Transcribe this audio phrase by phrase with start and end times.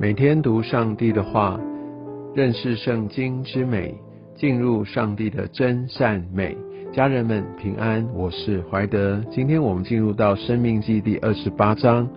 [0.00, 1.58] 每天读上帝的话，
[2.32, 3.92] 认识圣经之美，
[4.36, 6.56] 进入上帝的真善美。
[6.92, 9.20] 家人们平安，我是怀德。
[9.28, 12.08] 今天我们进入到《生命记》第二十八章，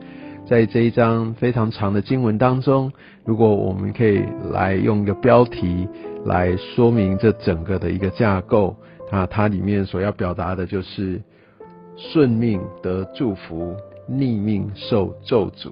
[0.46, 2.94] 在这一章非常长的经文当中，
[3.26, 4.22] 如果我们可以
[4.52, 5.88] 来用一个标题
[6.24, 8.76] 来说明这整个的一个架构，
[9.12, 11.20] 那它里面所要表达的就是
[11.98, 13.76] 顺命得祝福，
[14.08, 15.72] 逆命受咒诅。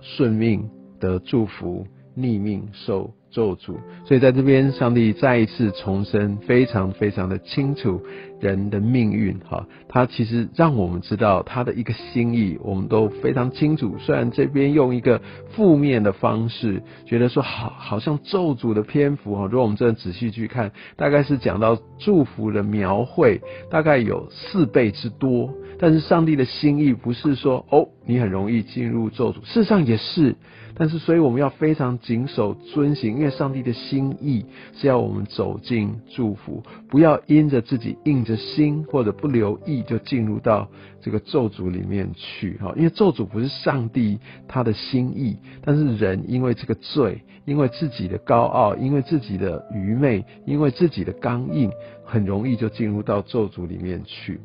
[0.00, 0.66] 顺命。
[0.98, 3.76] 的祝福，逆命受咒诅。
[4.06, 8.00] 所以在这边，上帝再一次重申，非常非常的清楚
[8.40, 9.38] 人的命运。
[9.40, 13.94] 哈，他其实让我们知道他的一个心意，我们都非常清楚。
[13.98, 25.52] 虽然这边用一个负面的方式，觉得说好，好像咒诅的篇幅哈，如果我们真的仔细去看，大概是讲到祝福的描绘，大概有四倍之多。
[25.78, 30.34] 但是上帝的心意不是说哦，你很容易进入咒诅，事实上也是。
[30.78, 40.68] 但是，所以我们要非常谨守遵行，因为上帝的心意是要我们走进祝福，不要因着自己硬着心或者不留意就进入到
[41.00, 42.56] 这个咒诅里面去。
[42.58, 51.70] 哈，因为咒诅不是上帝他的心意，但是人因为这个罪，因为自己的高傲，因为自己的愚昧，因为自己的刚硬，
[52.04, 54.40] 很容易就进入到咒诅里面去。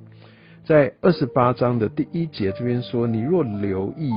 [0.64, 4.12] 在二十八章的第一节这边说：“你若留意。”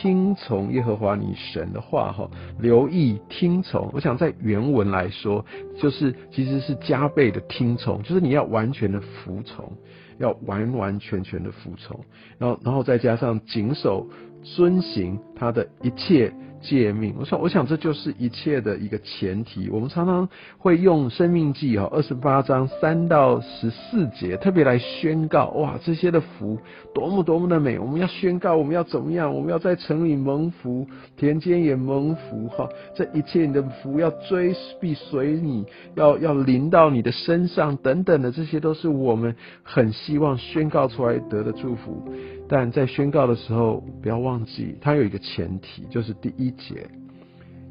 [0.00, 2.26] 听从耶和华你神的话，哈，
[2.58, 3.90] 留意听从。
[3.92, 5.44] 我想在原文来说，
[5.78, 9.70] 就是其实是加倍的听从，就是你要完全的服从，
[10.18, 12.00] 要完完全全的服从，
[12.38, 14.06] 然后，然后再加上谨守
[14.42, 16.32] 遵行他的一切。
[16.60, 19.68] 诫命，我想，我想这就是一切的一个前提。
[19.70, 26.58] 我们常常会用《生命记》哈，二十八章三到十四节，特别来宣告哇，这些的福
[26.94, 27.78] 多么多么的美。
[27.78, 29.34] 我们要宣告，我们要怎么样？
[29.34, 30.86] 我们要在城里蒙福，
[31.16, 32.68] 田间也蒙福哈。
[32.94, 35.64] 这一切你的福要追必随你，
[35.94, 42.02] 要要临到你的身上等等的，这些都是我们很希望宣告出来得的祝福。
[42.48, 46.86] 但在宣告的时候，不要忘记，它有一个前提，就是第一节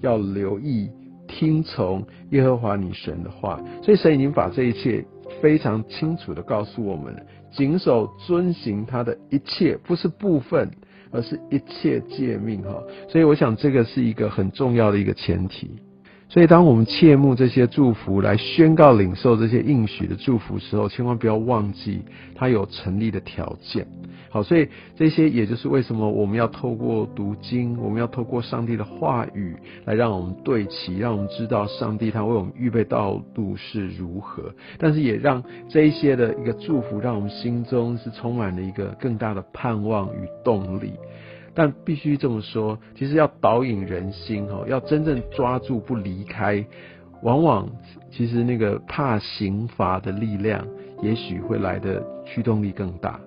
[0.01, 0.89] 要留意
[1.27, 3.59] 听从耶和华你神的话。
[3.83, 5.03] 所以神已经把这一切
[5.41, 10.69] 非常清楚的告诉我们了，谨守遵行他的一切，不是部分，
[11.11, 12.81] 而是一切诫命哈。
[13.07, 15.69] 所以我想这个是一个很重要的一个前提。
[16.31, 22.01] 所以，当我们切慕这些祝福来宣告领受这些应许的祝福时候，千万不要忘记
[22.35, 23.87] 它有成立的条件。
[24.29, 34.53] 好，所以这些也就是为什么我们要透过读经，我们要透过上帝的话语来让我们对齐，让我们知道上帝他为我们预备道路是如何。
[34.77, 40.93] 但是也让这一些的一个祝福，让我们心中是充满了一个更大的盼望与动力。
[41.59, 46.65] 但必须这么说，其实要导引人心哈，要真正抓住不离开，
[47.21, 47.69] 往往
[48.09, 50.65] 其实那个怕刑罚的力量，
[51.01, 53.19] 也许会来的驱动力更大。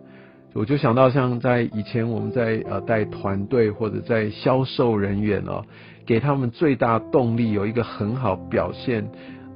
[0.54, 5.62] 我就想到像在以前我们在呃带团队或者在销售人员哦，
[6.06, 9.06] 给他们最大动力有一个很好表现，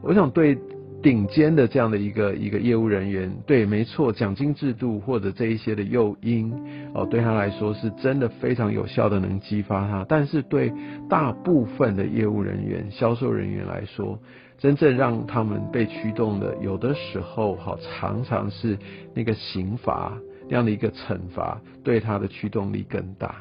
[0.02, 0.58] 我想对。
[1.02, 6.52] 顶尖的这样的一个一个业务人员，对，没错，奖金制度或者这一些的诱因，
[6.94, 10.04] 哦，对他来说是真的非常有效的，能激发他。
[10.08, 10.72] 但是对
[11.08, 14.18] 大部分的业务人员、销售人员来说，
[14.58, 18.76] 真正让他们被驱动的，有的时候，哈，常常是
[19.14, 20.18] 那个刑罚
[20.48, 23.36] 那样的一个惩罚，对他的驱动力更大。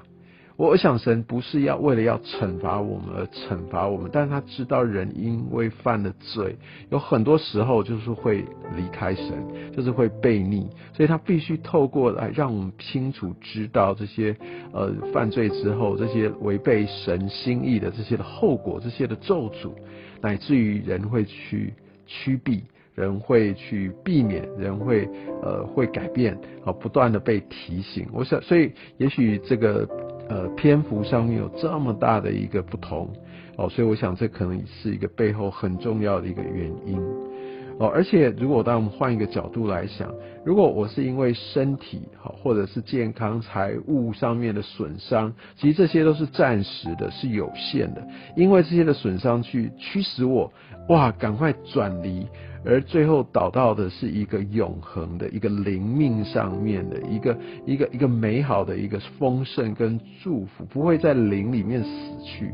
[0.58, 6.56] 我想神不是要为了要惩罚我们而惩罚我们，但是他知道人因为犯了罪，
[6.90, 8.38] 有很多时候就是会
[8.78, 9.34] 离开神，
[9.76, 14.34] 就是会背逆，所以他必须透过来让我们清楚知道这些
[14.72, 19.72] 呃犯罪之后，这些违背神心意的这些的后果，这些的咒诅，
[20.22, 21.74] 乃至于人会去
[22.08, 22.64] 驱避，
[22.94, 25.06] 人会去避免，人会
[25.42, 26.34] 呃会改变，
[26.64, 28.08] 啊，不断的被提醒。
[28.14, 29.86] 我想，所以也许这个。
[30.28, 33.08] 呃，篇幅上面有这么大的一个不同
[33.58, 37.00] 哦，所以我想这可能是一个背后很重要的一个原因
[37.78, 37.88] 哦。
[37.88, 40.12] 而且，如果当我们换一个角度来想，
[40.44, 48.06] 如果我是因为身体好，或者是健康、财务上面的损伤，其实这些都是暂时的，是有限的。
[48.36, 50.52] 因为这些的损伤去驱使我，
[50.90, 52.26] 哇，赶快转离。
[52.66, 61.90] 而最后导到的是一个永恒的一个灵命上面的一个一个一个美好的一个丰盛跟祝福，不会在灵里面死
[62.24, 62.52] 去。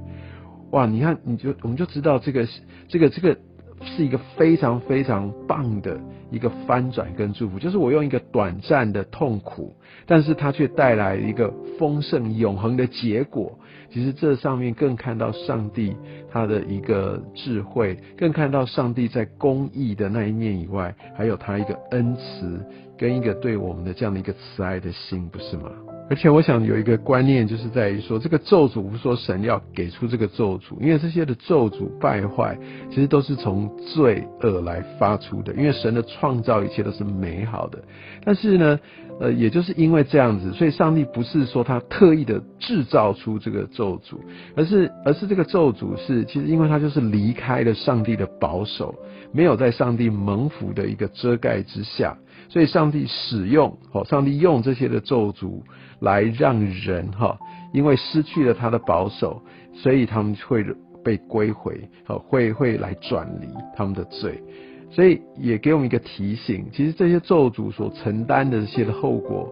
[0.71, 2.47] 哇，你看，你就我们就知道这个
[2.87, 3.37] 这个这个
[3.83, 5.99] 是一个非常非常棒的
[6.29, 9.75] 一个翻转跟祝福，就是我用一个短暂的痛苦，
[10.05, 13.57] 但是它却带来一个丰盛永恒的结果。
[13.91, 15.93] 其实这上面更看到上帝
[16.31, 22.65] 他的一个智慧，更看到上帝在公义的那一面以外，还有他一个恩慈
[22.97, 25.69] 跟一个对我们的这样的一个慈爱的心，不是吗？
[26.11, 32.59] 而且我想有一个观念，就是在于说，这个咒诅不是说神要给出这个咒诅，因为这些的咒诅败坏，
[32.89, 35.53] 其实都是从罪恶来发出的。
[35.53, 37.81] 因为神的创造一切都是美好的，
[38.25, 38.77] 但是呢，
[39.21, 44.17] 呃，也就是因为这样子，所以上帝不是说他特意的制造出这个咒诅，
[44.57, 48.93] 而是而是这个咒诅是其实因为他就是离开了上帝的保守，
[49.31, 52.17] 没有在上帝蒙福的一个遮盖之下，
[52.49, 55.61] 所以上帝使用，好，上帝用这些的咒诅。
[56.01, 57.39] 来让人哈，
[57.71, 59.41] 因为失去了他的保守，
[59.73, 60.65] 所以他们会
[61.03, 64.43] 被归回，好会会来转离他们的罪，
[64.91, 69.51] 所以也给我们一个提醒，其实这些咒诅所承担的这些的后果，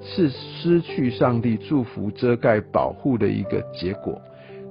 [0.00, 4.20] 是失去上帝祝福、遮盖、保护的一个结果，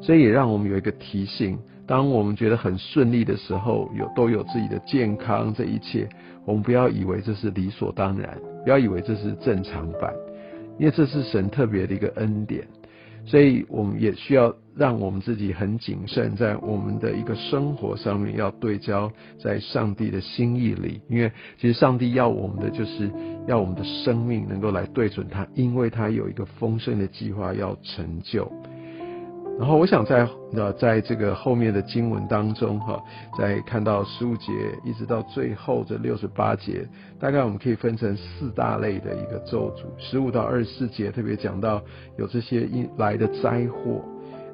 [0.02, 6.08] 所以也让我们有一个提醒：当我们觉得很顺利的时候，有都有自己的健康，这一切，
[6.46, 10.14] 我们不要以为这是理所当然，不要以为这是正常版。
[10.78, 12.68] 因为这是神特别的一个恩典，
[13.26, 19.12] 所以我们也需要让我们自己很谨慎，在我们的一个生活上面要对焦
[19.42, 21.02] 在上帝的心意里。
[21.10, 23.10] 因为其实上帝要我们的，就是
[23.48, 28.52] 要我们的生命能够来对准他，因为他有一个丰盛的计划要成就。
[29.58, 33.02] 然后我想在呃在这个后面的经文当中哈，
[33.38, 34.52] 在看到十五节
[34.84, 36.86] 一直到最后这六十八节，
[37.18, 39.86] 大概我们可以分成四大类的一个咒诅。
[39.98, 41.82] 十五到二十四节特别讲到
[42.18, 44.04] 有这些一来的灾祸，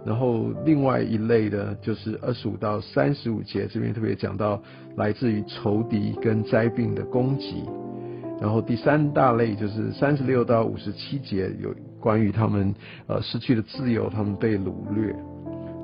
[0.06, 4.62] 然后另外一类的就是二十五到三十五节这边特别讲到
[4.98, 7.64] 来自于仇敌跟灾病的攻击。
[8.40, 12.76] 然后第三大类就是三十六到五十七节有关于他们
[13.08, 15.16] 呃失去了自由，他们被掳掠。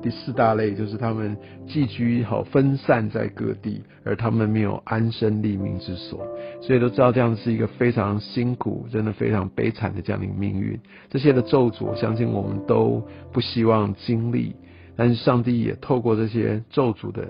[0.00, 1.36] 第四大类就是他们
[1.66, 6.24] 寄居好分散在各地，而他们没有安身立命之所。
[6.60, 10.78] 所以都知道这样是一个非常辛苦、真的非常悲惨的这样的命运。
[11.10, 14.54] 这些的咒诅，相信我们都不希望经历。
[14.98, 17.24] 但是上帝也透过这些咒诅的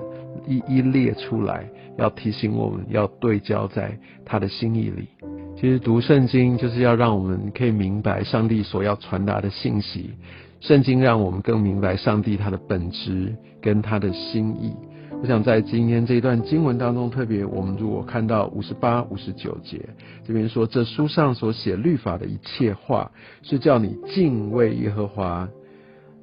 [0.46, 1.68] 一一列出来，
[1.98, 5.06] 要提醒我们要对焦在他的心意里。
[5.54, 10.12] 其实读圣经就是要让我们可以明白上帝所要传达的信息。
[10.60, 14.74] 圣经让我们更明白上帝他的本质跟他的心意。
[15.20, 19.86] 我想在今天这一段经文当中，特别我们如果看到五十八、五十九节
[20.24, 23.10] 这边说，这书上所写律法的一切话，
[23.42, 25.46] 是叫你敬畏耶和华。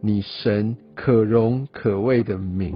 [0.01, 2.73] 你神可荣可畏的名，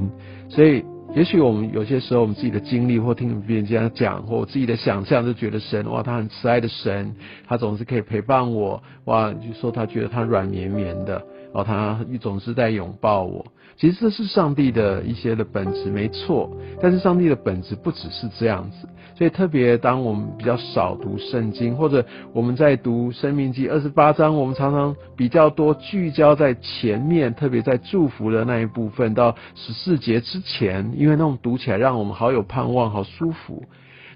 [0.49, 0.83] 所以
[1.15, 7.15] 也许我们有些时候，我们自己的经历或听别人这样讲，或我自己的想象，就觉得神哇，他很慈爱的神，
[7.47, 11.23] 他总是可以陪伴我，哇，就说他觉得他软绵绵的。
[11.51, 13.45] 哦，他总是在拥抱我。
[13.77, 16.51] 其实这是上帝的一些的本质，没错。
[16.81, 33.63] 但是上帝的本质不只是这样子，所以特别当我们比较少读圣经，或者我们在读生命记二十八章，我们常常比较多聚焦在前面，特别在祝福的那一部分到十四节之前，因为那种读起来让我们好有盼望，好舒服。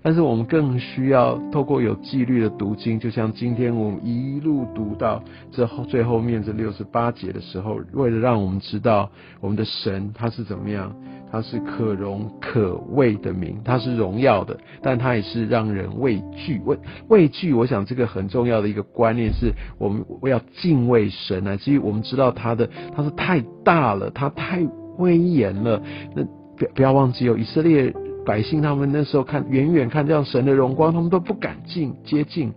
[0.04, 10.94] 但是我们更需要透过有纪律的读经，就像今天我们一路读到这后最后面这六十八节的时候，为了让我们知道我们的神他是怎么样，
[11.32, 16.62] 他是可荣可畏的名，他是荣耀的，但他也是让人畏惧。
[16.66, 21.56] 畏畏惧，我想这个很重要的一个观念是我们要敬畏神啊。
[21.56, 24.62] 至于我们知道他的他是太大了，他太
[24.98, 25.82] 威严了。
[26.14, 26.26] 那
[26.58, 27.94] 不不要忘记有以色列。
[28.26, 32.54] 百姓他们那时候看远远看这样神的荣光，他们都不敢近接近，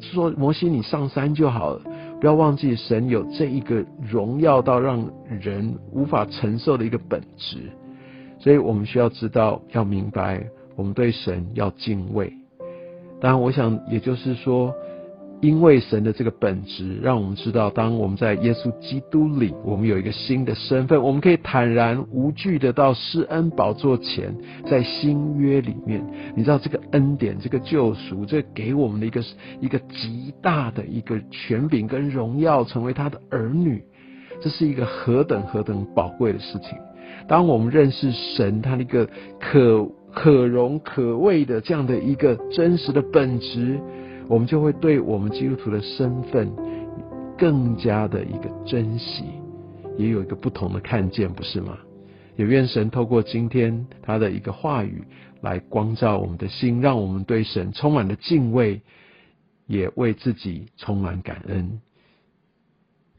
[0.00, 1.82] 说摩西你上山就好了，
[2.20, 7.58] 不要忘记神有这一个荣耀到让人无法承受的一个本质，
[8.38, 10.44] 所以我们需要知道要明白，
[10.76, 12.32] 我们对神要敬畏。
[13.20, 14.74] 当然，我想也就是说。
[15.40, 26.04] 因为神的这个本质，让我们知道，当我们在耶稣基督里，我们有一个新的身份，我们可以坦然无惧的到施恩宝座前，在新约里面，
[26.36, 29.24] 你知道这个恩典、这个救赎，这给我们的一个
[29.60, 33.82] 一个极大的一个权柄跟荣耀，成为他的儿女，
[34.42, 36.76] 这是一个何等何等宝贵的事情。
[37.26, 39.08] 当我们认识神，他那个
[39.40, 43.80] 可可容可畏的这样的一个真实的本质。
[44.30, 46.48] 我们就会对我们基督徒的身份
[47.36, 49.24] 更加的一个珍惜，
[49.98, 51.76] 也有一个不同的看见，不是吗？
[52.36, 55.02] 也愿神透过今天他的一个话语
[55.40, 58.80] 来光照我们的心，让我们对神充满了敬畏，
[59.66, 61.80] 也为自己充满感恩。